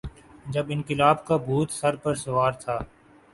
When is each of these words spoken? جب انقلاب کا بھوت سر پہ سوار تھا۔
جب 0.45 0.65
انقلاب 0.69 1.25
کا 1.25 1.37
بھوت 1.37 1.71
سر 1.71 1.95
پہ 1.95 2.13
سوار 2.13 2.51
تھا۔ 2.53 2.79